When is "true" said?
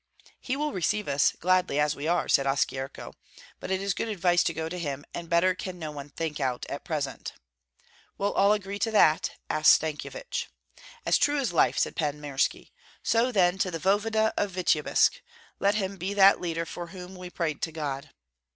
11.19-11.37